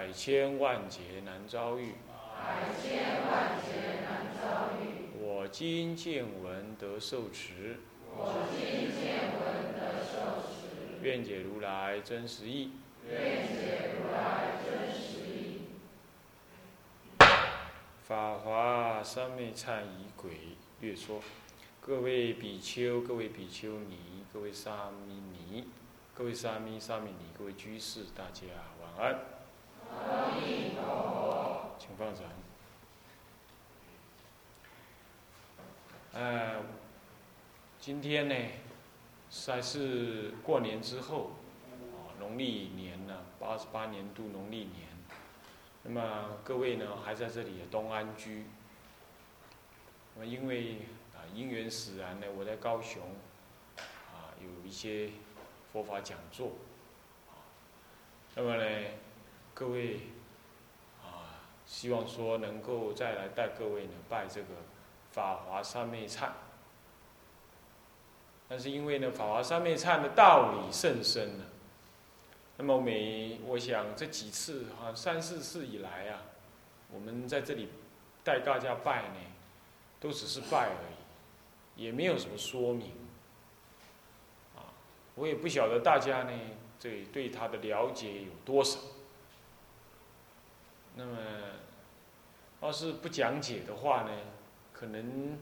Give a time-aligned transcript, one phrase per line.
[0.00, 1.92] 百千万劫难遭遇。
[2.34, 5.10] 百千万劫难遭遇。
[5.20, 7.80] 我今见闻得受持。
[8.08, 11.02] 我今见闻得受持。
[11.02, 12.72] 愿解如来真实义。
[13.10, 15.60] 愿解如来真实义。
[18.02, 20.30] 法华三昧忏仪轨
[20.80, 21.20] 略说，
[21.78, 25.68] 各位比丘、各位比丘尼、各位沙弥尼、
[26.14, 28.46] 各位沙弥、沙弥尼、各位居士，大家
[28.80, 29.39] 晚安。
[31.78, 32.24] 请放掌。
[36.12, 36.62] 呃，
[37.78, 38.34] 今天呢，
[39.30, 41.30] 算是过年之后，
[41.94, 44.88] 啊，农历年呢，八十八年度农历年。
[45.82, 48.44] 那么各位呢，还在这里东安居。
[50.14, 50.78] 那么因为
[51.14, 53.02] 啊因缘使然呢，我在高雄，
[53.78, 55.10] 啊有一些
[55.72, 56.52] 佛法讲座，
[57.28, 57.48] 啊，
[58.34, 58.86] 那么呢，
[59.60, 60.00] 各位
[61.04, 64.46] 啊，希望说能够再来带各位呢拜这个
[65.12, 66.30] 法华三昧忏。
[68.48, 71.44] 但是因为呢，法华三昧忏的道理甚深呢。
[72.56, 76.22] 那么每我想这几次啊三四次以来啊，
[76.90, 77.68] 我们在这里
[78.24, 79.18] 带大家拜呢，
[80.00, 80.72] 都只是拜而
[81.76, 82.92] 已，也没有什么说明。
[84.56, 84.72] 啊，
[85.16, 86.32] 我也不晓得大家呢
[86.78, 88.78] 这对他的了解有多少。
[90.94, 91.16] 那么，
[92.62, 94.10] 要是不讲解的话呢，
[94.72, 95.38] 可能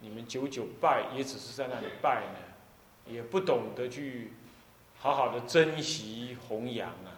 [0.00, 4.32] 你们久久拜也只是在那里拜呢，也不懂得去。
[5.02, 7.16] 好好的珍惜弘扬啊，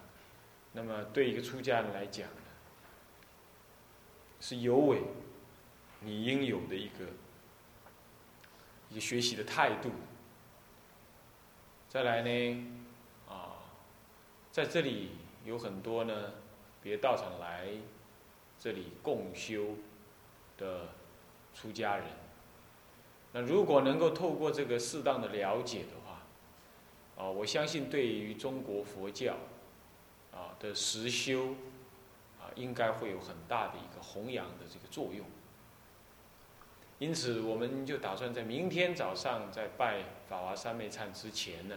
[0.72, 2.42] 那么对一个出家人来讲呢，
[4.40, 5.02] 是有违
[5.98, 7.04] 你应有的一个
[8.88, 9.90] 一个学习的态度。
[11.88, 12.66] 再来呢，
[13.28, 13.50] 啊，
[14.52, 15.10] 在这里
[15.44, 16.32] 有很多呢，
[16.82, 17.68] 别道场来
[18.58, 19.76] 这里共修
[20.58, 20.88] 的
[21.54, 22.06] 出家人，
[23.32, 26.12] 那如果能够透过这个适当的了解的话。
[27.14, 29.36] 啊，我相信对于中国佛教
[30.32, 31.50] 啊的实修
[32.40, 35.24] 啊，应该会有很大的一个弘扬的这个作用。
[36.98, 41.76] 因此，我们就打算在明天早上在拜法华三昧忏之前呢，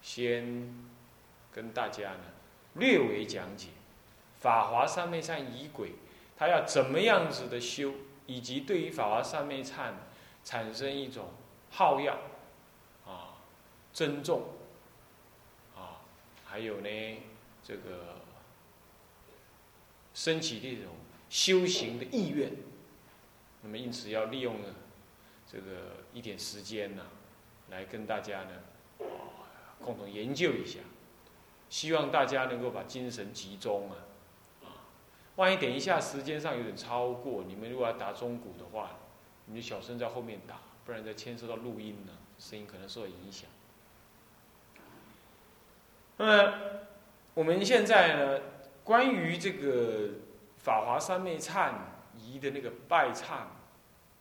[0.00, 0.74] 先
[1.52, 2.24] 跟大家呢
[2.78, 3.68] 略微讲解
[4.40, 5.92] 法华三昧忏仪轨，
[6.36, 7.94] 他要怎么样子的修，
[8.26, 9.92] 以及对于法华三昧忏
[10.44, 11.30] 产生一种
[11.70, 12.18] 好要。
[13.90, 14.42] 尊重，
[15.74, 16.06] 啊，
[16.44, 16.88] 还有呢，
[17.64, 18.20] 这个
[20.14, 20.94] 升起这种
[21.28, 22.52] 修行的意愿，
[23.62, 24.68] 那么因此要利用呢
[25.50, 27.06] 这个一点时间呢，
[27.70, 28.50] 来跟大家呢
[29.80, 30.78] 共同研究一下，
[31.70, 33.96] 希望大家能够把精神集中啊，
[34.64, 34.68] 啊，
[35.36, 38.92] 万一等一下时间上有点超过，你们如果要打中鼓的话，
[39.46, 43.48] 你就小声在后面打，不然再牵涉到录音呢，声音可能受影响。
[46.16, 46.54] 那么
[47.34, 48.40] 我们现在呢，
[48.82, 50.10] 关于这个
[50.56, 51.72] 法华三昧忏
[52.16, 53.42] 仪的那个拜忏，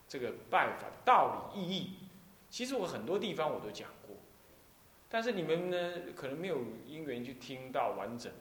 [0.07, 1.93] 这个拜法道理意义，
[2.49, 3.89] 其实我很多地方我都讲，
[5.09, 8.31] 但是你们呢可能没有因缘去听到完整，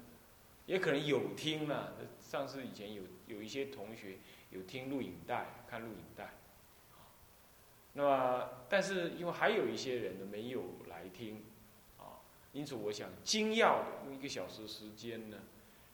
[0.66, 1.94] 也可能有听了。
[2.20, 4.18] 上次以前有有一些同学
[4.50, 6.34] 有听录影带，看录影带，
[7.92, 11.44] 那么但是因为还有一些人呢没有来听。
[11.98, 12.18] 啊
[12.52, 15.36] 因此，我想精要的用一个小时时间呢，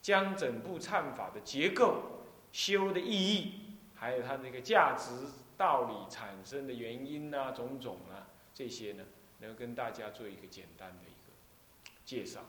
[0.00, 2.22] 将整部忏法的结构、
[2.52, 5.26] 修的意义，还有它那个价值、
[5.56, 9.02] 道理产生的原因啊，种种啊，这些呢，
[9.42, 12.40] 能跟大家做一个简单的一个介绍。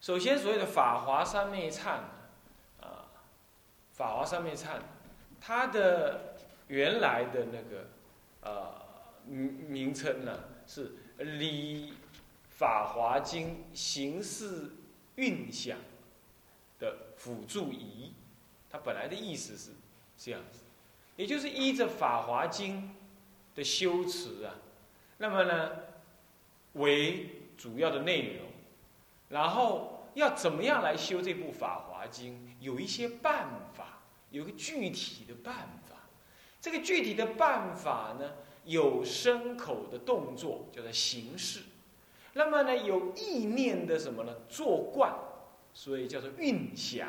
[0.00, 2.02] 首先，所谓的法华三昧忏
[2.80, 3.10] 啊，
[3.92, 4.78] 法华三昧忏，
[5.40, 6.36] 它的
[6.68, 7.88] 原来的那个
[8.42, 8.86] 呃
[9.26, 11.94] 名名称呢是理。
[12.60, 14.72] 法华经形式
[15.14, 15.78] 运想
[16.78, 18.12] 的辅助仪，
[18.68, 19.70] 它本来的意思是
[20.18, 20.60] 这样子，
[21.16, 22.94] 也就是依着法华经
[23.54, 24.56] 的修辞啊，
[25.20, 25.70] 那么呢
[26.72, 27.26] 为
[27.58, 28.46] 主要的内容，
[29.28, 34.00] 然后要怎么样来修这部《法华经》，有一些办法，
[34.30, 35.54] 有个具体的办
[35.86, 35.96] 法。
[36.58, 38.32] 这个具体的办法呢，
[38.64, 41.60] 有身口的动作，叫做形式。
[42.32, 44.34] 那么呢，有意念的什么呢？
[44.48, 45.12] 作惯，
[45.74, 47.08] 所以叫做运想。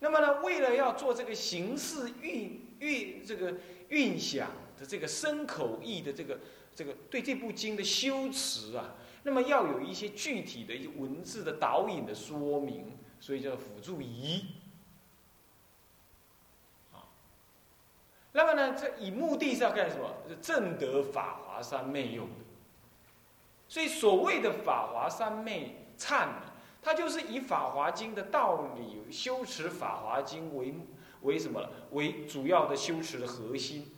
[0.00, 3.54] 那么呢，为了要做这个形式运运这个
[3.90, 6.38] 运想的这个身口意的这个
[6.74, 14.44] 这个对这部经的修持啊，那么要有一些具体的文字的导引的说明，所以叫辅助仪。
[16.92, 17.08] 啊，
[18.32, 20.14] 那么呢，这以目的是要干什么？
[20.28, 22.44] 是正得法华三昧用的。
[23.66, 30.74] 所以所谓的法华三昧忏呢，它就是以《法华经》的道理修持《法华经》为
[31.22, 31.70] 为什么？
[31.92, 33.90] 为主要的修持的核心。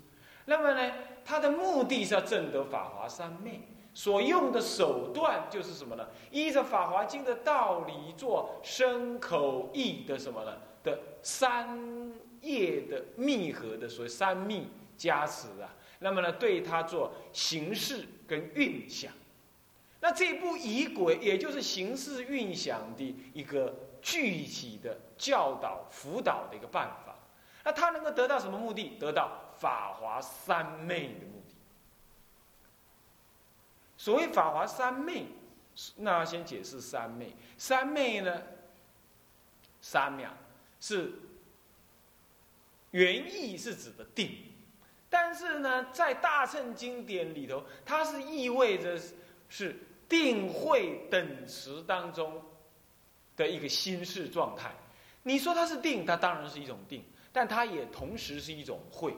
[0.44, 0.92] 那么呢，
[1.26, 3.60] 他的目的是要证得法华三昧，
[3.92, 6.06] 所用的手段就是什么呢？
[6.30, 10.56] 依着《法华经》的道理做身口意的什么呢？
[10.84, 15.74] 的三业的密合的，所谓三密加持啊。
[15.98, 19.10] 那么呢，对他做形式跟运想。
[19.98, 27.16] 那这部仪轨，也就是形式运想的一个具体的教导辅导的一个办法。
[27.64, 28.96] 那他能够得到什么目的？
[29.00, 31.54] 得到法华三昧的目的。
[33.96, 35.26] 所谓法华三昧，
[35.96, 37.34] 那先解释三昧。
[37.58, 38.42] 三昧呢，
[39.80, 40.30] 三秒
[40.80, 41.12] 是
[42.90, 44.30] 原意是指的定，
[45.08, 49.00] 但是呢，在大乘经典里头，它是意味着
[49.48, 49.76] 是。
[50.08, 52.40] 定慧等词当中
[53.34, 54.72] 的一个心事状态，
[55.24, 59.12] 你说它是定，它当然是一种定，但它也同时是一种慧。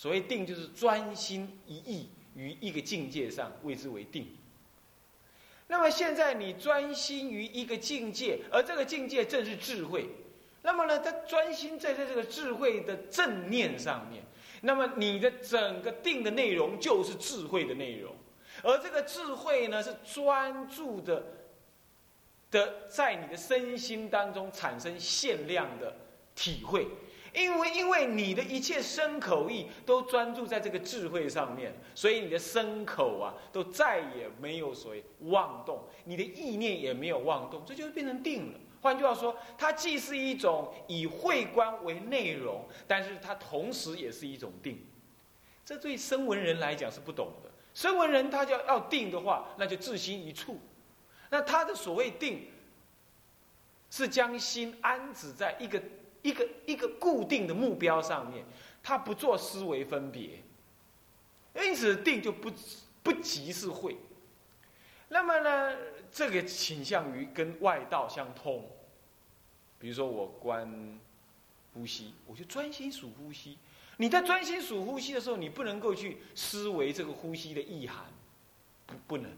[0.00, 4.34] 所谓定，就是专心一意于一个境界上，谓之为定。
[5.66, 10.08] 那么现在你专心于一个境界，而这个境界正是智慧。
[10.62, 14.24] 那么呢，他专心在在这个智慧的正念上面，
[14.62, 18.16] 那么你的整个定的内容就是智慧的内容。
[18.62, 21.22] 而这个智慧呢，是专注的
[22.50, 25.94] 的，在你的身心当中产生限量的
[26.34, 26.86] 体会，
[27.32, 38.58] 因为因为你的一切身口意都专注在这个智慧上面，所以你的身口啊，都再也没有所谓妄动，你的意念也没有妄动，这就变成定了。
[38.82, 44.84] 换句话说，它既是一种以慧观为内容，但是它同时也是一种定。
[45.64, 47.50] 这对声闻人来讲是不懂的。
[47.72, 50.58] 声闻人他要要定的话，那就自心一处。
[51.28, 52.48] 那他的所谓定，
[53.88, 55.80] 是将心安置在一个
[56.22, 58.44] 一个一个固定的目标上面，
[58.82, 60.42] 他不做思维分别，
[61.54, 62.50] 因此定就不
[63.02, 63.96] 不即是会。
[65.08, 65.76] 那么呢，
[66.12, 68.68] 这个倾向于跟外道相通。
[69.78, 71.00] 比如说我观
[71.72, 73.56] 呼吸，我就专心数呼吸。
[73.96, 78.04] 你在专心数呼吸的时候，你不能够去思维这个呼吸的意涵，
[78.86, 79.30] 不不能。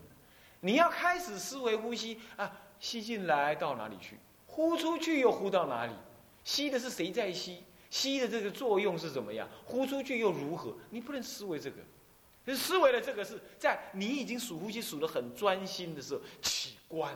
[0.61, 5.93] 你要开始思维呼吸啊，吸进来到哪里去，呼出去又呼到哪里？
[6.44, 7.64] 吸的是谁在吸？
[7.90, 9.48] 吸的这个作用是怎么样？
[9.64, 10.74] 呼出去又如何？
[10.90, 11.76] 你不能思维这个，
[12.46, 17.14] 你思维的这个是在你已经数呼吸数的很专心的时候起观，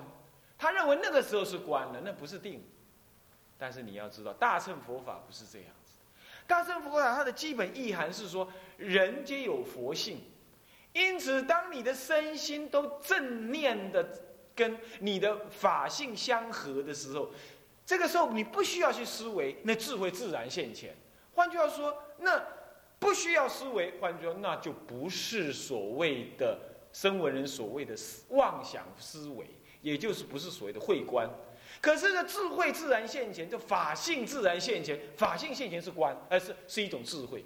[0.58, 2.62] 他认为那个时候是观了，那不是定。
[3.58, 5.92] 但是你要知道，大乘佛法不是这样子。
[6.46, 8.46] 大乘佛法它的基本意涵是说，
[8.76, 10.20] 人皆有佛性，
[10.92, 14.06] 因此，当你的身心都正念的
[14.54, 17.30] 跟你的法性相合的时候，
[17.86, 20.94] 这个时候你不需要去思维，那智慧自然现前。
[21.32, 22.42] 换句话说，那
[22.98, 26.58] 不需要思维，换句话说，那就不是所谓的
[26.92, 27.94] 声闻人所谓的
[28.30, 29.46] 妄想思维，
[29.82, 31.30] 也就是不是所谓的慧观。
[31.80, 34.98] 可是呢，智慧自然现前，就法性自然现前。
[35.16, 37.44] 法性现前是观，而是是一种智慧。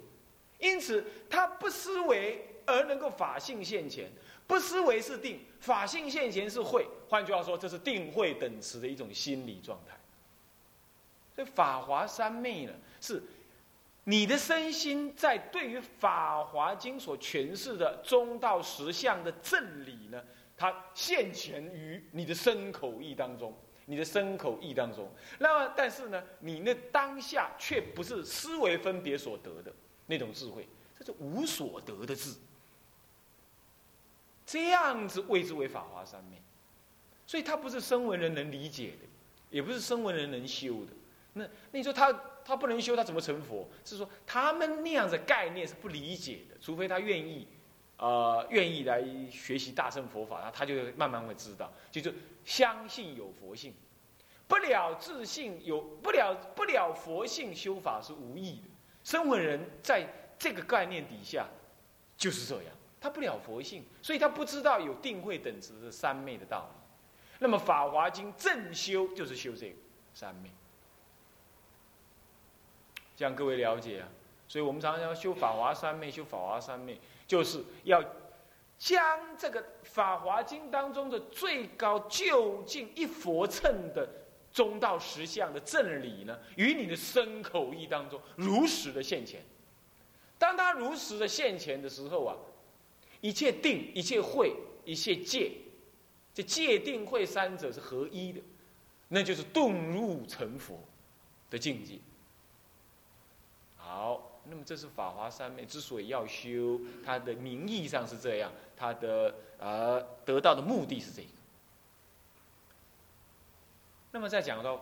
[0.57, 4.09] 因此，他不思维而能够法性现前，
[4.47, 6.87] 不思维是定，法性现前是慧。
[7.07, 9.95] 换句话说，这是定慧等词的一种心理状态。
[11.43, 13.21] 法华三昧呢，是
[14.03, 20.23] 你的身心在对于《法华经》所诠释的中道实相的正理呢，
[20.57, 23.55] 它现前于你的身口意当中。
[23.85, 29.73] 你的身口意当中，那么但是呢，你那当下却不是思维分别所得的
[30.05, 30.65] 那种智慧，
[30.97, 32.35] 这是无所得的智。
[34.45, 36.41] 这样子谓之为法华三昧，
[37.25, 39.07] 所以它不是声闻人能理解的，
[39.49, 40.93] 也不是声闻人能修的。
[41.33, 42.11] 那那你说他
[42.43, 43.67] 他不能修，他怎么成佛？
[43.85, 47.47] 是说他们那样的概念是不理解的，除非他愿意
[47.97, 53.73] 呃愿意来学习大乘佛法，然后他就慢慢会知道，就是相信有佛性，
[54.47, 58.69] 不了自信有不了不了佛性修法是无益的。
[59.03, 60.07] 声闻人在
[60.37, 61.47] 这个概念底下
[62.17, 66.81] 就是这样，他不了佛性，所以他不知道有定慧等值的三昧的道理。
[67.39, 69.75] 那么《法华经》正修就是修这个
[70.13, 70.49] 三昧，
[73.15, 74.07] 这样各位了解啊。
[74.47, 78.03] 所以我们常常要修法华三昧，修法华三昧，就是要
[78.77, 84.09] 将这个《法华经》当中的最高究竟一佛乘的
[84.51, 89.41] 中道实相的正理呢，与你的身口意当中如实的现前。
[90.37, 92.35] 当他如实的现前的时候啊，
[93.21, 94.53] 一切定、一切慧、
[94.83, 95.51] 一切戒，
[96.33, 98.41] 这戒定慧三者是合一的，
[99.07, 100.77] 那就是顿入成佛
[101.49, 101.99] 的境界。
[103.91, 104.27] 好。
[104.45, 111.27] 那么这是法华三昧之所以要修，它的名义上是这样，它的呃得到的目的是这个。
[114.11, 114.81] 那么再讲到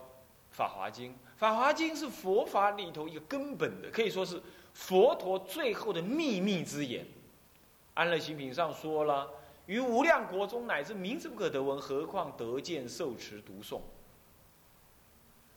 [0.50, 4.40] 法华经，法华经是佛法里头一个根本的，可以说是
[4.72, 7.06] 佛陀最后的秘密之言。
[7.92, 9.28] 安乐行品上说了，
[9.66, 13.82] 于无量国中乃至名字不可得闻，何况得见受持读诵？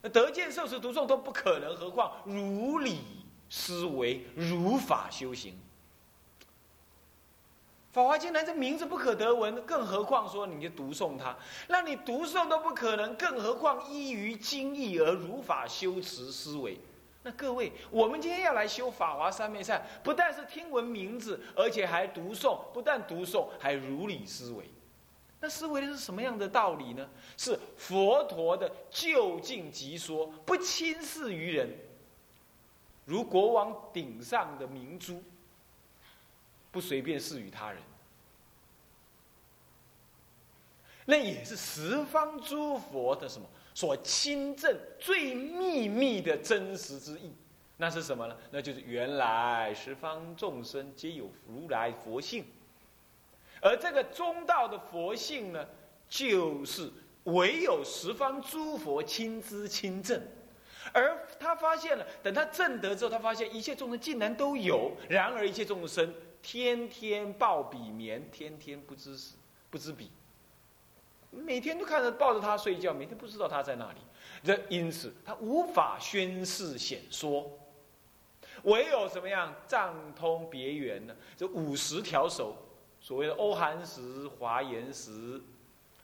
[0.10, 3.00] 得见受持读诵都不可能，何况如理？
[3.56, 5.54] 思维如法修行，
[7.92, 16.80] 《法华经》乃这名字不可得闻，更何况说你就读诵它，让你读诵都不可能，更何况依于经义而如法修持思维。
[17.22, 24.68] 那各位，我们今天要来修法华三昧忏，不但是听闻名字，而且还读诵，不但读诵，还如理思维。
[25.40, 27.08] 那思维的是什么样的道理呢？
[27.38, 31.70] 是佛陀的就近即说，不轻视于人。
[33.06, 35.22] 如国王顶上的明珠，
[36.72, 37.82] 不随便赐予他人，
[41.06, 47.34] 那也是十方诸佛的什么所亲证最秘密的真实之意。
[47.76, 48.38] 那是什么呢？
[48.52, 52.46] 那就是原来十方众生皆有如来佛性，
[53.62, 55.68] 而这个中道的佛性呢，
[56.08, 56.90] 就是
[57.26, 60.22] 唯有十方诸佛亲知亲证。
[60.94, 64.92] 而他发现了，等他证得之后，他发现一切众生竟然都有。
[65.10, 69.36] 然而一切众生天天抱彼眠，天天不知死
[69.72, 70.12] 不知彼，
[71.32, 73.98] 每天都看着抱着他睡觉，每天不知道他在那里。
[74.44, 77.50] 这因此他无法宣示显说，
[78.64, 81.16] 唯有什么样藏通别圆呢？
[81.36, 82.56] 这五十条手，
[83.02, 85.42] 所谓的欧韩石、华严石、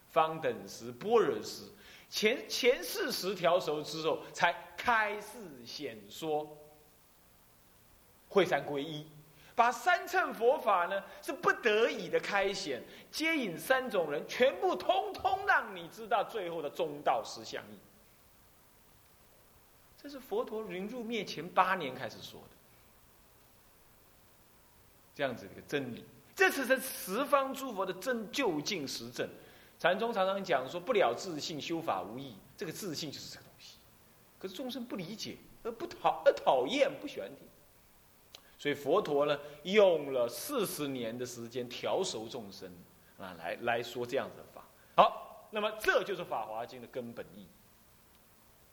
[0.08, 1.66] 方等石、般若石。
[2.10, 6.58] 前前四十条熟之后，才开示显说
[8.28, 9.06] 会三归一，
[9.56, 17.78] 把三乘佛法呢是不得已的开显，接引三种人，全部通通让你知道最后的中道实相义。
[20.02, 22.56] 这是佛陀临入灭前八年开始说的，
[25.14, 26.04] 这样子的一个真理，
[26.36, 29.30] 这是是十方诸佛的真究竟实证。
[29.80, 33.78] 禅宗常常讲说不了自信修法无益，这个自信就是这个东西。
[34.38, 37.48] 可是众生不理解，而不讨而讨厌，不喜欢听。
[38.58, 42.70] 所以佛陀呢，用了四十年的时间调熟众生
[43.18, 44.66] 啊，来来说这样子的法。
[44.98, 47.48] 好，那么这就是《法华经》的根本意。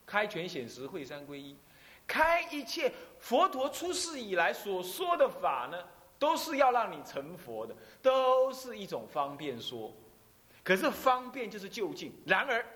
[0.05, 1.57] 开权显实，会三归一，
[2.05, 5.85] 开一切佛陀出世以来所说的法呢，
[6.19, 7.73] 都是要让你成佛的，
[8.03, 9.93] 都是一种方便说。
[10.67, 12.67] 可是方便就是就近，然而，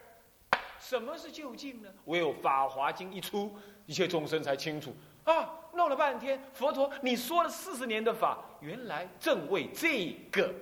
[0.79, 1.93] 什么是就近呢？
[2.05, 3.53] 唯有《法华经》一出，
[3.85, 4.95] 一切众生才清楚
[5.25, 5.59] 啊！
[5.75, 10.55] 弄了半天，佛陀你说了四十年的法，原来正为这个。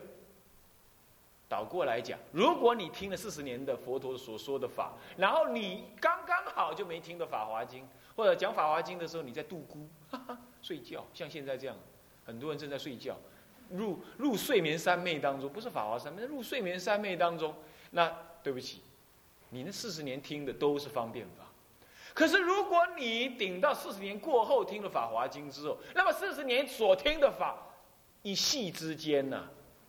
[1.51, 7.85] 倒过来讲，如果你听了四十年的佛陀所说的法，然后你刚刚好就没听的《法华经》，
[8.17, 11.77] 或者讲《法华经》的时候你在度孤哈哈，睡觉，像现在这样，
[12.25, 13.15] 很多人正在睡觉。
[13.71, 17.55] 入入睡眠三昧当中，不是法华三昧，入睡眠三昧当中，
[17.91, 18.11] 那
[18.43, 18.81] 对不起，
[19.51, 21.45] 你那四十年听的都是方便法。
[22.15, 27.57] 可是如果你顶到四十年过后听了《法华经》之后，那么四十年所听的法，
[28.23, 29.45] 一系之间呐，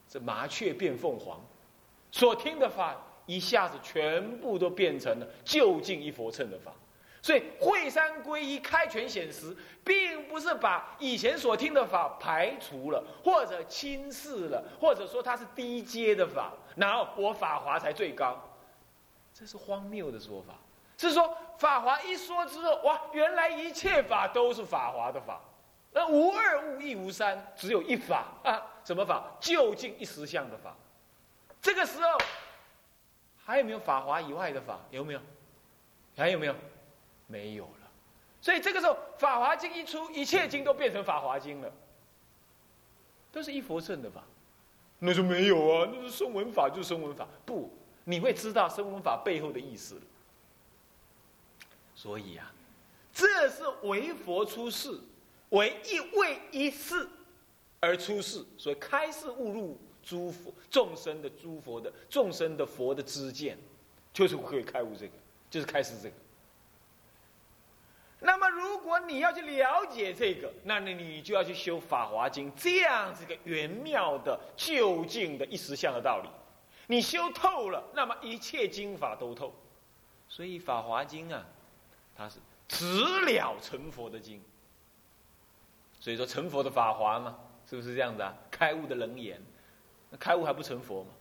[0.08, 1.40] 这麻雀变凤凰，
[2.12, 2.96] 所听的法
[3.26, 6.72] 一下子全部都变成了就近一佛乘的法。
[7.22, 18.38] 所以会三归一开权显实，并不是把以前所听的法排除了，或者轻视了，或者说它是低阶的法，然后我法华才最高，
[19.34, 20.54] 这是荒谬的说法。
[20.98, 25.42] 是说法华一说之后，哇，原来一切法都是法华的法，
[25.92, 29.32] 那无二无一无三，只有一法啊，什么法？
[29.40, 30.76] 究竟一实相的法。
[31.62, 32.18] 这个时候
[33.46, 34.80] 还有没有法华以外的法？
[34.90, 35.22] 有没有？
[36.18, 36.56] 还有没有？
[37.30, 37.92] 没有了。
[38.42, 41.72] 所以这个时候，《法华经》一出，一切经都变成《法华经》了，
[43.32, 44.26] 都是一佛圣的吧。
[44.98, 47.28] 那就没有啊，那是声闻法，就是声闻法。
[47.46, 47.72] 不，
[48.04, 50.02] 你会知道声闻法背后的意思了。
[51.96, 52.52] 所以啊，
[53.14, 54.98] 这是为佛出世，
[55.50, 57.08] 为一为一世
[57.82, 63.58] 而出世，所以开示误入诸佛众生的诸佛的众生的佛的知见，
[64.14, 65.14] 就是可以开悟这个，
[65.50, 66.16] 就是开始这个。
[68.22, 76.30] 那么，如果你要去了解这个，那你你就要去修《法华经》这样子个圆妙的、究竟的一实相的道理。
[76.88, 79.54] 你修透了，那么一切经法都透。
[80.28, 81.46] 所以《法华经》啊，
[82.14, 82.86] 它是直
[83.26, 84.42] 了成佛的经。
[86.02, 88.36] 所以说，成佛的法华嘛，是不是这样子啊？
[88.52, 89.42] 开悟的楞严，
[90.10, 91.12] 那开悟还不成佛吗？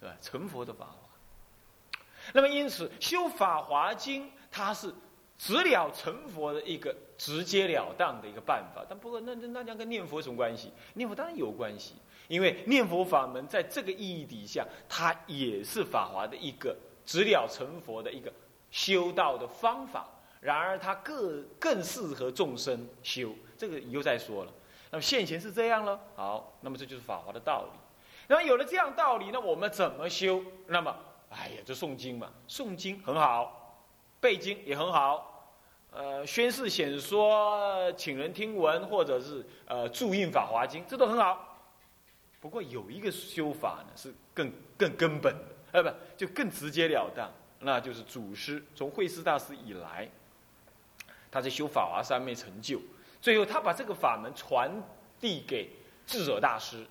[0.00, 0.16] 对吧？
[0.20, 1.08] 成佛的法华。
[2.32, 4.94] 那么，因此修《法华经》，它是。
[5.38, 10.72] 直了成佛的一个直截了当的一个办法，但不过那那那跟念佛有什么关系？
[10.94, 11.94] 念佛当然有关系，
[12.28, 18.32] 因为念佛法门在这个意义底下，它也是法华的一个直了成佛的一个
[18.70, 20.08] 修道的方法。
[20.40, 24.52] 然而，它更更适合众生修，这个以后再说了。
[24.90, 27.78] 那么现前是这样了，好，那么这就是法华的道理。
[28.28, 30.42] 那么有了这样道理，那我们怎么修？
[30.66, 30.94] 那么，
[31.30, 33.65] 哎呀，就诵经嘛，诵经很好。
[34.20, 35.52] 背经也很好，
[35.90, 41.58] 呃，宣誓显说，请人听闻，或者是呃注印《法华经》，这都很好。
[42.40, 47.30] 不过有一个修法呢，是更更根本的，呃，不，就更直截了当，
[47.60, 50.08] 那就是祖师从慧师大师以来，
[51.30, 52.80] 他在修法华三昧成就，
[53.20, 54.70] 最后他把这个法门传
[55.20, 55.70] 递给
[56.06, 56.86] 智者大师。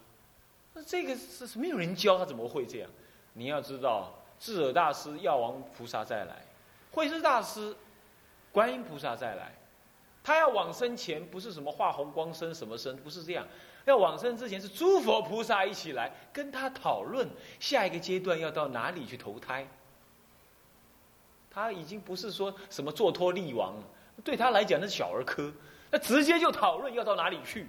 [0.73, 2.89] 那这个是是没有人教他怎么会这样？
[3.33, 6.44] 你要知道，智者大师药王菩萨再来。
[6.95, 7.75] 慧师大师，
[8.53, 9.51] 观音菩萨再来，
[10.23, 13.45] 他要往生前不是什么化红光身什么身，不是这样，
[13.83, 17.27] 要往生之前是诸佛菩萨一起来跟他讨论
[17.59, 19.67] 下一个阶段要到哪里去投胎。
[21.51, 23.83] 他已经不是说什么做托利王了，
[24.23, 25.51] 对他来讲那是小儿科，
[25.91, 27.67] 那直接就讨论要到哪里去。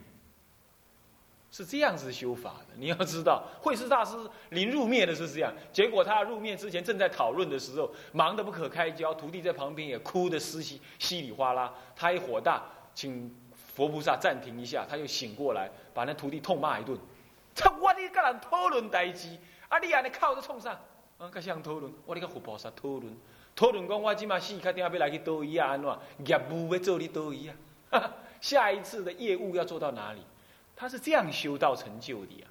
[1.56, 4.14] 是这样子修法的，你要知道，慧师大师
[4.50, 5.50] 临入灭的是这样。
[5.72, 11.72] 结果他入灭之前正在讨论的时候，忙得不可开交，徒弟在旁边也哭得稀稀稀里哗啦。
[11.96, 12.62] 他一火大，
[12.94, 16.94] 请佛菩萨暂停一下，他又醒过来，把那徒弟痛骂一顿。
[17.54, 19.30] 他我你跟人讨论代志，
[19.70, 20.78] 啊你安尼靠着冲上，
[21.16, 21.90] 啊跟谁讨论？
[22.04, 23.16] 我你跟佛菩萨讨论，
[23.54, 25.68] 讨论讲我今嘛死，确定要来去多医啊？
[25.68, 25.88] 安怎
[26.26, 27.50] 业务要做你多医
[27.88, 28.12] 啊？
[28.42, 30.20] 下一次的业务要做到哪里？
[30.76, 32.46] 他是这样修道成就的呀，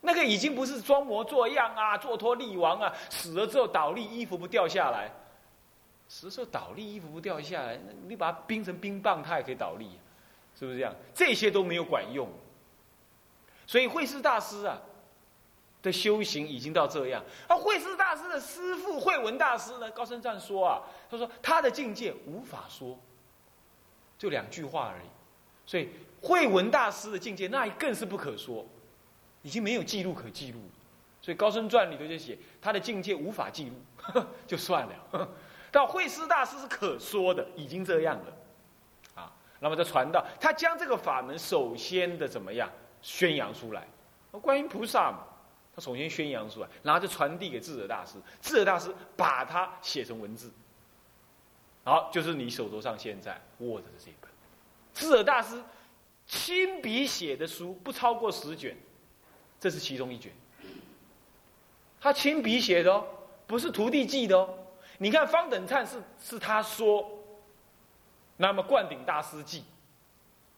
[0.00, 5.08] 那个已经不是装模作样啊，做托利王啊，死了之后倒立，衣服不掉下来，
[6.08, 9.88] 死的时候倒立，衣服不掉下来，那你把它冰成冰棒，它也可以倒立，
[10.58, 10.92] 是不是这样？
[11.14, 12.28] 这些都没有管用，
[13.64, 14.82] 所以慧师大师啊
[15.82, 22.98] 的修行已经到这样，而慧师大师的师父慧文大师呢，高僧赞说啊，他说他的境界无法说，
[24.18, 25.06] 就两句话而已，
[25.64, 25.90] 所以。
[26.24, 28.64] 慧文大师的境界，那更是不可说，
[29.42, 30.58] 已经没有记录可记录
[31.20, 35.28] 所以《高僧传》里头就写他的境界无法记录， 就算了。
[35.70, 39.22] 到慧师大师是可说的，已经这样了。
[39.22, 42.70] 啊，那么再传道，他将这个法门首先的怎么样
[43.02, 43.86] 宣扬出来？
[44.32, 45.24] 观音菩萨嘛，
[45.74, 50.50] 他首先宣扬出来，然后就传递给智者大师，智者大师把它写成文字。
[51.84, 54.30] 好，就是你手头上现在握着的这一本，
[54.94, 55.62] 智者大师。
[56.26, 58.76] 亲笔写的书不超过十卷，
[59.60, 60.32] 这是其中一卷。
[62.00, 63.06] 他亲笔写的哦，
[63.46, 64.48] 不是徒弟记的哦。
[64.98, 67.10] 你看方等灿是是他说，
[68.36, 69.64] 那么灌顶大师记，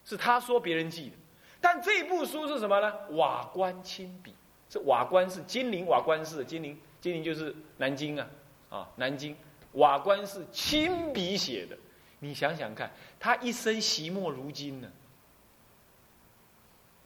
[0.05, 1.17] 是他说别人记的。
[1.61, 2.93] 但这部书是什么呢？
[3.11, 4.35] 瓦官亲笔，
[4.69, 8.29] 这瓦官是金陵瓦官寺，金陵金陵就是南京啊
[8.69, 9.37] 啊南京
[9.73, 11.77] 瓦官是亲笔写的。
[12.21, 14.89] 你想想看，他一生惜墨如金呢。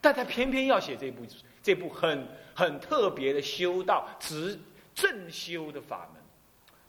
[0.00, 1.22] 但他偏偏要写这部
[1.62, 4.58] 这部很很特别的修道直
[4.94, 6.22] 正修的法门，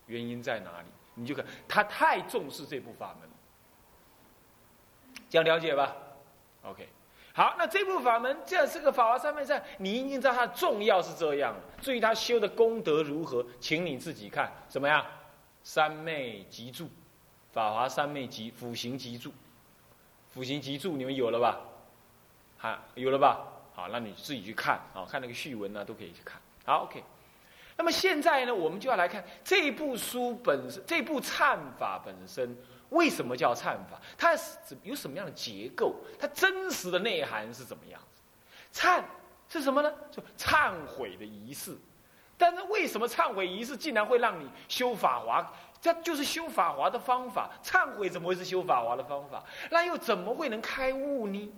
[0.07, 0.87] 原因在哪里？
[1.13, 3.29] 你就看他太重视这部法门，
[5.29, 5.93] 这样了解吧
[6.63, 6.87] ？OK，
[7.33, 11.53] 好，那这部法门这样是个法华三昧在，你一定知道它重要是这样。
[11.81, 15.05] 至于他修的功德如何，请你自己看怎么样？
[15.63, 16.89] 三昧集注，
[17.51, 19.31] 法华三昧集辅行集注。
[20.29, 21.59] 辅行集注你们有了吧？
[22.61, 23.39] 好，有了吧？
[23.73, 26.39] 好，那你自己去看啊，看那个序文呢，都可以去看。
[26.63, 27.03] 好，OK。
[27.75, 32.55] 那么现在呢，我们就要来看这部书本身，这部忏法本身
[32.89, 33.99] 为什么叫忏法？
[34.15, 35.95] 它是有什么样的结构？
[36.19, 38.21] 它真实的内涵是怎么样子？
[38.79, 39.01] 忏
[39.49, 39.91] 是什么呢？
[40.11, 41.75] 就忏悔的仪式。
[42.37, 45.51] 但是为什么忏悔仪式竟然会让你修法华？
[45.81, 47.49] 这就是修法华的方法。
[47.63, 49.43] 忏悔怎么会是修法华的方法？
[49.71, 51.51] 那又怎么会能开悟呢？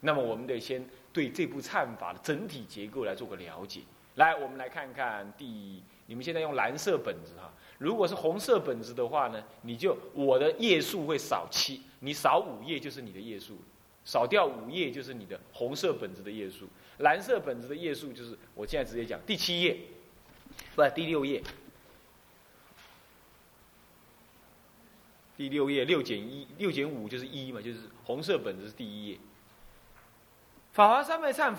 [0.00, 3.80] 那么我们得先对这部忏法的整体结构来做个了解。
[4.16, 13.58] 来，我们来看看第，你们现在用蓝色本子哈，如果是红色本子的话呢，你就我的页数会少七，你少五页就是你的页数，
[14.06, 16.66] 少掉五页就是你的红色本子的页数，
[16.98, 19.76] 蓝色本子的页数就是我现在直接讲第七页，
[20.74, 21.42] 不，第六页，
[25.36, 29.18] 第六页六减一，六减五就是一嘛，就是红色本子是第一页，
[30.76, 31.54] 法华三昧忏。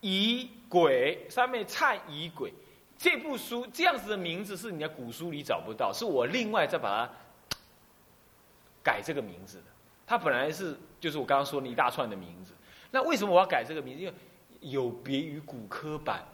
[0.00, 2.52] 仪轨三昧忏仪轨
[2.96, 7.12] 这部书这样子的名字是你在古书里找不到，是我另外再把它
[8.82, 9.64] 改这个名字的。
[10.06, 12.52] 它本来是就是我刚刚说的一大串的名字。
[12.90, 14.02] 那为什么我要改这个名字？
[14.02, 14.14] 因为
[14.60, 16.26] 有别于古科版，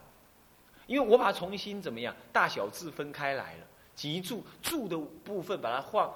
[0.87, 6.15] 因为我把它重新怎么样大小字分开来了，集注注的部分把它画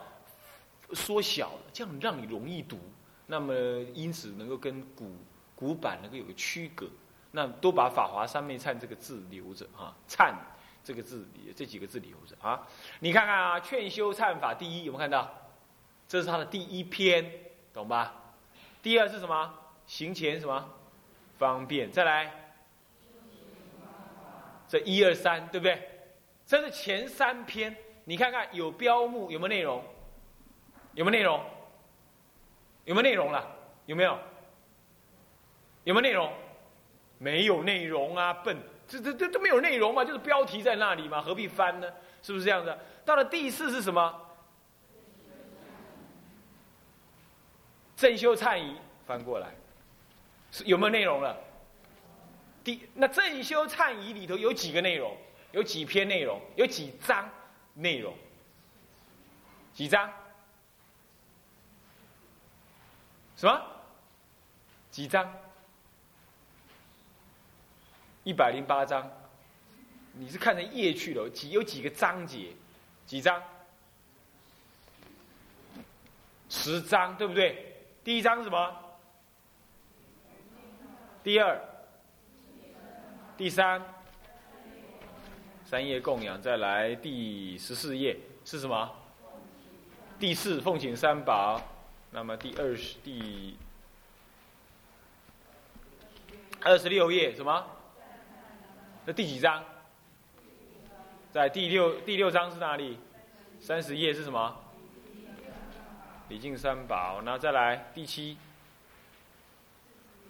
[0.95, 2.79] 缩小了，这样让你容易读。
[3.27, 3.53] 那么
[3.93, 5.13] 因此能够跟古
[5.61, 6.89] 古板能够有个区隔。
[7.33, 10.35] 那都把“法华三昧忏”这个字留着啊，“忏”
[10.83, 12.67] 这个字这几个字留着啊。
[12.99, 15.33] 你看看啊，《劝修忏法》第一有没有看到？
[16.09, 17.33] 这是它的第一篇，
[17.73, 18.13] 懂吧？
[18.83, 19.55] 第二是什么？
[19.87, 20.69] 行前什么？
[21.39, 21.89] 方便。
[21.93, 22.53] 再来，
[24.67, 25.89] 这一二三，对不对？
[26.45, 27.77] 这是前三篇。
[28.05, 29.85] 你看看有标目有没有内容？
[30.95, 31.45] 有没有内容？
[32.87, 33.47] 有没有内容了？
[33.87, 34.19] 有没有？
[35.85, 36.33] 有没有内容？
[37.19, 38.57] 没有内容啊，笨！
[38.89, 41.87] 这这这都没有内容嘛，就是标题在那里嘛，何必翻呢？
[42.23, 42.77] 是不是这样子？
[43.05, 44.21] 到了第四是什么？
[47.97, 48.75] 正修忏仪，
[49.07, 49.49] 翻过来，
[50.51, 51.37] 是有没有内容了？
[52.65, 55.17] 第那正修忏仪里头有几个内容？
[55.53, 56.41] 有几篇内容？
[56.57, 57.29] 有几章
[57.75, 58.15] 内容？
[59.75, 60.11] 几章？
[63.37, 63.63] 什么？
[64.91, 65.31] 几章？
[68.25, 69.11] 一百零八章，
[70.13, 71.29] 你是看成页去了？
[71.31, 72.53] 几有几个章节？
[73.07, 73.43] 几章？
[76.49, 77.77] 十章，对不对？
[78.05, 78.77] 第一章是什么？
[81.23, 81.61] 第二、
[83.37, 83.83] 第三，
[85.65, 88.91] 三页供养，再来第十四页是什么？
[90.19, 91.63] 第四奉请三宝，
[92.11, 93.57] 那么第二十第
[96.61, 97.67] 二十六页什么？
[99.13, 99.65] 第几章？
[101.33, 102.99] 在第六第六章是哪里？
[103.61, 104.57] 三十页是什么？
[106.29, 107.21] 礼敬三宝。
[107.23, 108.37] 那再来第七，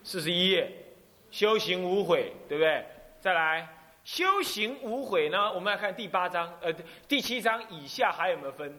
[0.02, 0.72] 四十一页，
[1.30, 2.86] 修行无悔，对不对？
[3.20, 3.68] 再来
[4.04, 5.52] 修行无悔呢？
[5.52, 6.72] 我们来看第八章，呃，
[7.06, 8.78] 第七章以下还有没有分？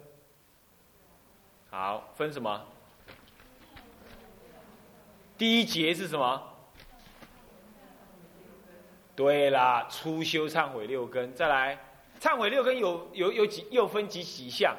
[1.69, 2.65] 好，分什么？
[5.37, 6.50] 第一节是什么？
[9.15, 11.77] 对啦，初修忏悔六根，再来，
[12.19, 14.75] 忏悔六根有有有几又分几几项？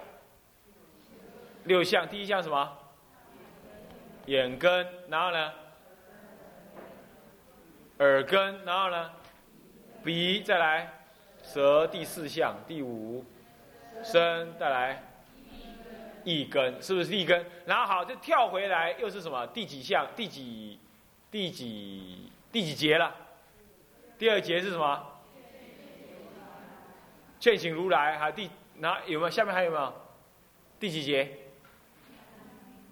[1.65, 2.79] 六项，第一项什么？
[4.27, 5.53] 眼根，然后呢？
[7.99, 9.11] 耳根，然后呢？
[10.03, 11.05] 鼻，再来，
[11.43, 13.25] 舌，第四项，第五，
[14.03, 15.03] 身，再来，
[16.25, 17.47] 一根，是不是一根？
[17.67, 19.47] 然后好，就跳回来，又是什么？
[19.49, 20.09] 第几项？
[20.17, 20.81] 第几？
[21.31, 22.31] 第几？
[22.51, 23.15] 第几节了？
[24.23, 25.05] 第二节是什么？
[27.41, 29.29] 劝请如来，还第哪有没有？
[29.29, 29.93] 下面还有没有？
[30.79, 31.29] 第几节？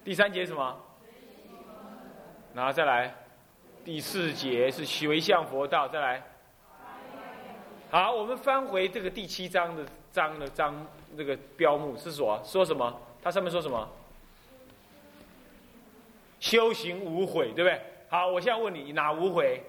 [0.03, 0.77] 第三节什么？
[2.53, 3.14] 然后再来，
[3.85, 6.21] 第四节是随向佛道，再来。
[7.93, 10.85] 好，我们翻回这个第七章的章的章，
[11.16, 13.01] 这个标目是说说什么？
[13.23, 13.88] 它上面说什么？
[16.40, 17.81] 修行无悔，对不对？
[18.09, 19.62] 好，我现在问你，哪无悔？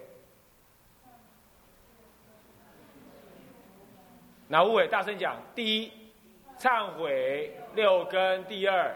[4.52, 4.86] 那五位？
[4.86, 5.34] 大声讲。
[5.54, 5.90] 第一，
[6.58, 8.94] 忏悔六根；第二，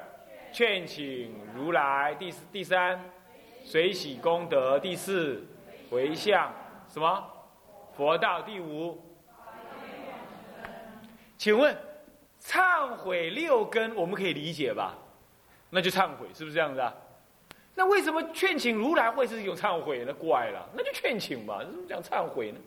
[0.52, 3.02] 劝请如来；第四第三，
[3.64, 5.42] 随喜功德；第四，
[5.90, 6.52] 回向
[6.90, 7.24] 什么？
[7.96, 8.42] 佛道。
[8.42, 9.02] 第五，
[11.38, 11.74] 请问，
[12.38, 14.94] 忏悔六根我们可以理解吧？
[15.70, 16.94] 那就忏悔，是不是这样子啊？
[17.74, 20.12] 那为什么劝请如来会是一种忏悔呢？
[20.12, 22.58] 怪了，那就劝请吧，怎么讲忏悔呢？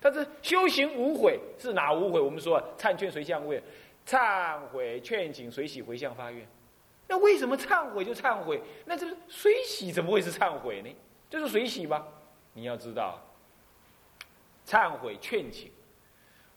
[0.00, 2.20] 他是修行无悔，是哪无悔？
[2.20, 3.62] 我们说忏劝随向位，
[4.06, 6.46] 忏悔劝请随喜回向发愿。
[7.08, 8.60] 那为什么忏悔就忏悔？
[8.84, 10.90] 那这个随喜怎么会是忏悔呢？
[11.28, 12.06] 就是随喜吧？
[12.52, 13.20] 你要知道，
[14.66, 15.70] 忏悔劝请，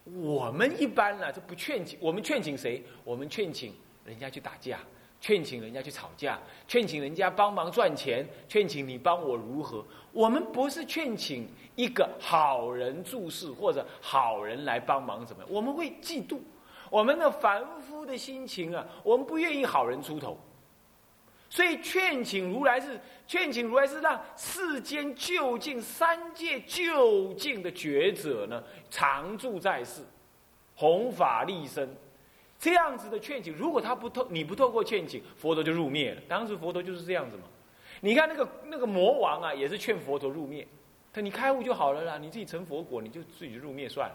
[0.04, 1.98] 我们一般呢就不劝请。
[2.00, 2.84] 我们劝请谁？
[3.02, 3.74] 我们劝请
[4.04, 4.78] 人家去打架。
[5.22, 9.84] 劝请人家去吵架，劝请人家帮忙赚钱，劝请你帮我如何？
[10.10, 15.52] 我们不是劝请一个好人注事或者好人来帮忙，怎么样？
[15.52, 16.40] 我们会嫉妒，
[16.90, 20.36] 我们的凡夫的心情啊，我们不愿意好人出头，
[21.48, 30.02] 所以劝请如来是劝请如来是让世间究竟三界究竟的觉者呢常住在世，
[30.74, 31.88] 弘法利生。
[32.62, 36.22] 这样子的劝请，如果他不透，你不透过劝请，佛陀就入灭了。
[36.28, 37.42] 当时佛陀就是这样子嘛。
[38.02, 40.64] 你看那个那个魔王啊，也是劝佛陀入灭。
[41.12, 44.14] 他你开悟就好了啦，你自己成佛果，你就自己入灭算了。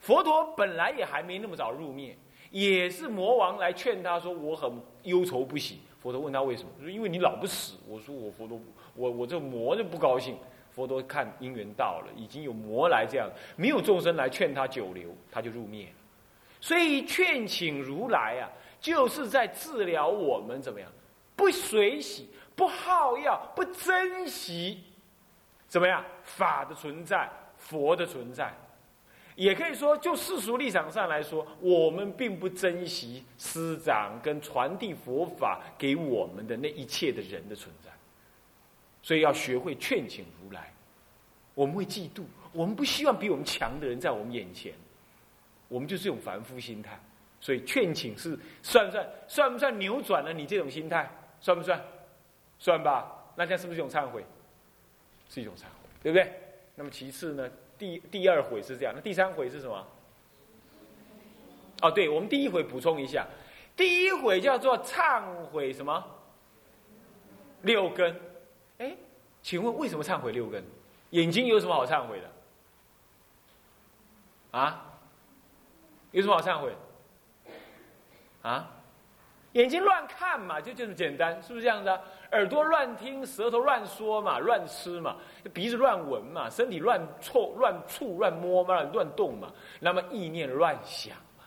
[0.00, 2.18] 佛陀本来也还没那么早入灭，
[2.50, 4.68] 也是魔王来劝他说我很
[5.04, 5.78] 忧愁不喜。
[6.00, 6.70] 佛陀问他为什么？
[6.80, 7.76] 说因为你老不死。
[7.86, 8.60] 我说我佛陀，
[8.96, 10.36] 我我这魔就不高兴。
[10.72, 15.86] 佛陀看因缘到了，已经有魔来这样，没有众生来劝他久留，他就入灭。
[16.60, 20.90] 所以劝请如来啊，就是在治疗我们怎么样？
[21.34, 24.84] 不随喜，不好药，不珍惜，
[25.66, 26.04] 怎么样？
[26.22, 28.54] 法的存在，佛的存在，
[29.36, 37.90] 也可以说，就世俗立场上来说，我们并不珍惜师长跟传递佛法给我们的那一切的人的存在。
[39.02, 40.70] 所以要学会劝请如来，
[41.54, 44.74] 我们会嫉妒，我们不希望比我们强的人在我们眼前。
[45.70, 47.00] 我们就是这种凡夫心态，
[47.40, 51.08] 所以劝请是算不算算不算扭转了你这种心态？
[51.40, 51.80] 算不算？
[52.58, 53.32] 算吧。
[53.36, 54.24] 那这样是不是一种忏悔？
[55.28, 56.30] 是一种忏悔，对不对？
[56.74, 57.48] 那么其次呢？
[57.78, 59.86] 第第二悔是这样，那第三悔是什么？
[61.82, 63.26] 哦，对，我们第一回补充一下，
[63.76, 66.04] 第一回叫做忏悔什么？
[67.62, 68.20] 六根。
[68.78, 68.96] 哎，
[69.40, 70.64] 请问为什么忏悔六根？
[71.10, 72.30] 眼睛有什么好忏悔的？
[74.58, 74.99] 啊？
[76.12, 76.72] 有什么好忏悔？
[78.42, 78.70] 啊，
[79.52, 82.00] 眼睛乱看嘛，就这么简单，是不是这样子？
[82.32, 85.16] 耳朵乱听，舌头乱说嘛，乱吃嘛，
[85.52, 91.44] 鼻子乱闻嘛，身体乱错、乱触、乱摸嘛，乱动嘛，那么意念乱想嘛。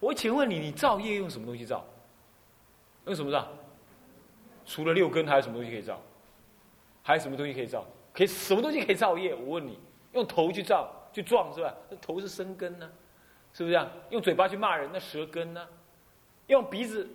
[0.00, 1.84] 我请问你，你造业用什么东西造？
[3.04, 3.46] 用什么造？
[4.64, 6.00] 除了六根，还有什么东西可以造？
[7.02, 7.84] 还有什么东西可以造？
[8.12, 9.34] 可以什么东西可以造业？
[9.34, 9.78] 我问你，
[10.12, 11.74] 用头去造，去撞是吧？
[11.90, 12.90] 那头是生根呢？
[13.56, 13.90] 是不是这样？
[14.10, 15.66] 用嘴巴去骂人，那舌根呢？
[16.48, 17.08] 用鼻子，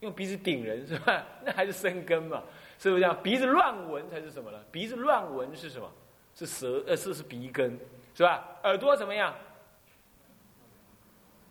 [0.00, 1.22] 用鼻子顶人是吧？
[1.44, 2.42] 那还是生根嘛？
[2.78, 3.22] 是不是这样？
[3.22, 4.58] 鼻子乱闻才是什么呢？
[4.70, 5.92] 鼻子乱闻是什么？
[6.34, 7.78] 是舌呃是是鼻根
[8.14, 8.42] 是吧？
[8.62, 9.34] 耳朵怎么样？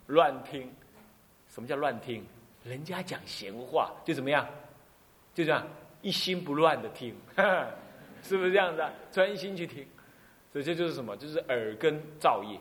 [0.08, 0.74] 乱听，
[1.48, 2.26] 什么叫乱听？
[2.64, 4.48] 人家讲闲话就怎么样？
[5.36, 5.68] 就这样
[6.02, 7.16] 一心不乱的听，
[8.24, 8.92] 是不是这样子啊？
[9.12, 9.86] 专心去听，
[10.52, 11.16] 所以这就是什么？
[11.16, 12.60] 就是耳根造业。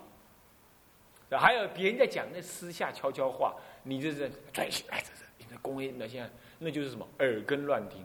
[1.38, 8.04] 还有别人在讲那私下悄悄话，你这是专心哎，这是你的公业，那现在那就是什么耳根乱听，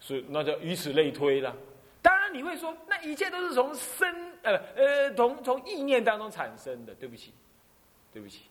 [0.00, 1.54] 所以那就以此类推了。
[2.00, 6.94] 当然你会说，那一切都是从生呃呃从从意念当中产生的。
[6.94, 7.34] 对不起，
[8.12, 8.44] 对不起，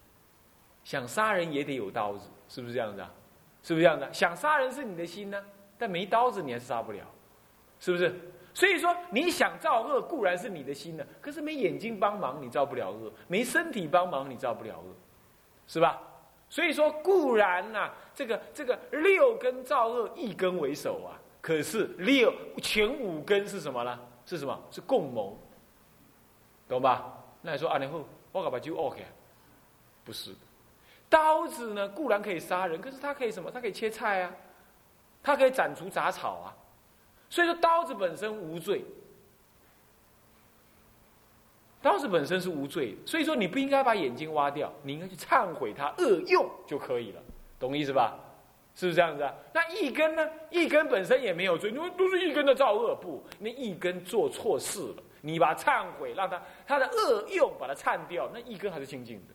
[0.83, 3.11] 想杀人也得有刀子，是不是这样子啊？
[3.63, 4.13] 是不是这样的？
[4.13, 5.43] 想杀人是你的心呢，
[5.77, 7.03] 但没刀子你还杀不了，
[7.79, 8.13] 是不是？
[8.57, 14.95] 所以说，你想造恶固然是你的心呢，可是没眼睛帮忙，你造不了恶；没身体帮忙，你造不了恶，
[15.67, 16.01] 是吧？
[16.49, 21.13] 所以说，固然呐，这个这个六根造恶，一根为首啊。
[21.39, 23.99] 可是六前五根是什么呢？
[24.25, 24.59] 是什么？
[24.71, 25.37] 是共谋，
[26.67, 27.13] 懂吧？
[27.43, 29.05] 那你说啊，然后我搞把就 OK，
[30.03, 30.33] 不是。
[31.07, 33.51] 刀子呢，固然可以杀人，可是它可以什么？
[33.51, 34.33] 它可以切菜啊，
[35.21, 36.56] 它可以斩除杂草啊。
[37.29, 38.83] 所以说，刀子本身无罪，
[41.81, 42.97] 刀子本身是无罪。
[43.05, 47.21] 所以说，你不应该把眼睛挖掉，你应该去忏悔它恶用就可以了，
[47.59, 48.17] 懂意思吧？
[48.75, 49.33] 是不是这样子啊？
[49.53, 50.29] 那一根呢？
[50.51, 59.33] 一根本身也没有罪，因为都是一根的造恶，不，那一根做错事了，你把忏悔，让他他的恶用把它忏掉，那一根还是清净的，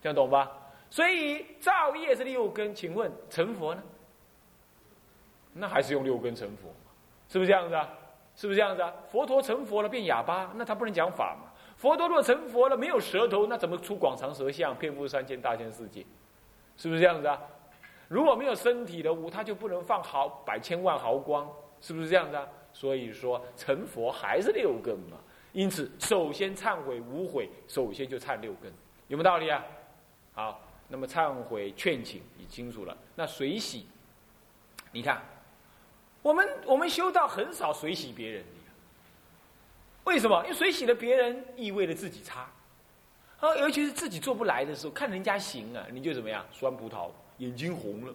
[0.00, 0.50] 这样懂吧？
[0.88, 3.82] 所以造业是六根，请问成佛呢？
[5.52, 6.72] 那还是用六根成佛。
[7.28, 7.88] 是不是这样子啊？
[8.34, 8.92] 是不是这样子啊？
[9.10, 11.50] 佛陀成佛了变哑巴，那他不能讲法嘛？
[11.76, 16.04] 佛陀若成佛了没有舌头，那怎么出广长舌相，遍覆三千大千世界？
[16.76, 17.40] 是不是这样子啊？
[18.08, 22.46] 如果没有身体的无，他就不能放毫百千万毫光，是不是这样子啊？
[22.72, 25.16] 所以说成佛还是六根嘛。
[25.52, 28.70] 因此，首先忏悔无悔，首先就忏六根，
[29.08, 29.64] 有没有道理啊？
[30.34, 33.86] 好，那么忏悔劝请已清楚了，那水洗，
[34.92, 35.22] 你看，
[36.26, 38.72] 我们我们修道很少水洗别人的，
[40.02, 40.42] 为什么？
[40.42, 42.50] 因为水洗了别人，意味着自己差，
[43.38, 46.44] 啊，尤其是自己做不来的时候，看人家行啊，你就怎么样？
[46.50, 48.14] 酸葡萄，眼睛红了，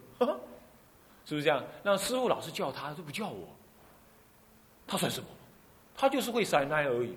[1.24, 1.64] 是不是这样？
[1.84, 3.48] 让师傅老是叫他，都不叫我，
[4.86, 5.30] 他算什么？
[5.96, 7.16] 他就是会塞奶而已。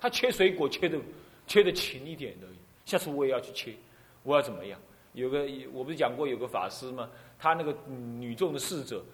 [0.00, 0.98] 他切水果切的
[1.46, 3.76] 切的勤一点而已，下次我也要去切，
[4.24, 4.76] 我要怎么样？
[5.12, 7.08] 有个我不是讲过有个法师吗？
[7.38, 9.04] 他那个女众的侍者，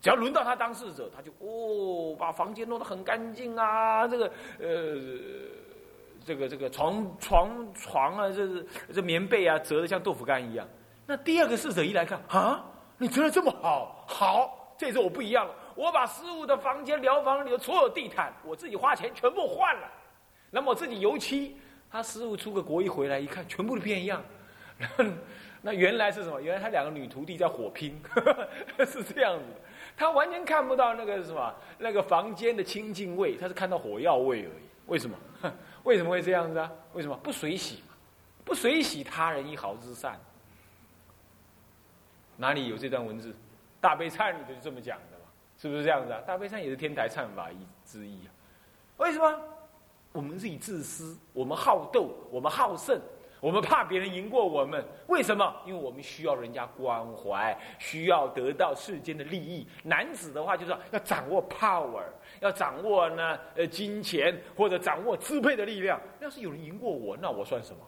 [0.00, 4.96] 只要轮到他当侍者，他就哦把房间弄得很干净啊，这个呃
[6.24, 10.66] 这个这个床床床啊，这是这棉被啊折的像豆腐干一样。
[11.06, 12.64] 那第二个侍者一来看啊，
[12.96, 19.88] 你折的这么好，好，这次我不一样了，我把师傅的房间疗房里的所有地毯，我自己花钱全部换了。
[20.50, 21.56] 那么我自己油漆，
[21.90, 24.22] 他师傅出个国一回来一看，全部都变样。
[25.60, 26.40] 那原来是什么？
[26.40, 28.00] 原来他两个女徒弟在火拼，
[28.86, 29.44] 是这样子。
[29.98, 34.62] 他完全看不到那个什么那个房间的清净味，他是看到火药味而已。
[34.86, 35.18] 为什么？
[35.82, 36.70] 为什么会这样子啊？
[36.92, 37.94] 为什么不水洗嘛？
[38.44, 40.16] 不水洗他人一毫之善。
[42.36, 43.34] 哪里有这段文字？
[43.80, 45.24] 大悲忏就是这么讲的嘛？
[45.58, 46.20] 是不是这样子啊？
[46.24, 48.30] 大悲忏也是天台忏法一之一啊？
[48.98, 49.40] 为什么？
[50.12, 53.00] 我们自己自私，我们好斗，我们好胜，
[53.40, 54.84] 我们怕别人赢过我们。
[55.06, 55.54] 为什么？
[55.64, 59.66] 因为我们需要人家关怀，需要得到世间的利益。
[59.82, 62.02] 男子的话就是要掌握 power，
[62.40, 66.00] 要掌握呢呃金钱或者掌握支配的力量。
[66.20, 67.80] 要是有人赢过我，那我算什么？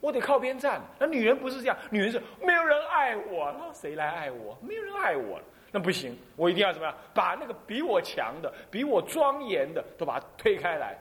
[0.00, 0.80] 我得靠边站。
[0.98, 4.56] 那女人不是这样，女人是没有人爱我，那谁来爱我？
[4.62, 5.38] 没有人爱我，
[5.70, 6.96] 那不行，我一定要怎么样？
[7.12, 10.96] 把那个比我强的、比我庄严的都把它推开来。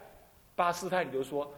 [0.54, 1.50] 巴斯泰你就说：“